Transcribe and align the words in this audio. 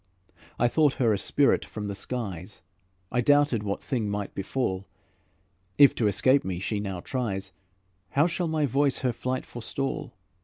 I 0.57 0.67
thought 0.67 0.93
her 0.93 1.13
a 1.13 1.17
spirit 1.19 1.63
from 1.63 1.85
the 1.85 1.93
skies; 1.93 2.63
I 3.11 3.21
doubted 3.21 3.61
what 3.61 3.83
thing 3.83 4.09
might 4.09 4.33
befall; 4.33 4.87
If 5.77 5.93
to 5.93 6.07
escape 6.07 6.43
me 6.43 6.55
now 6.79 7.01
she 7.01 7.03
tries, 7.03 7.51
How 8.09 8.25
shall 8.25 8.47
my 8.47 8.65
voice 8.65 9.01
her 9.05 9.13
flight 9.13 9.45
forestall? 9.45 10.15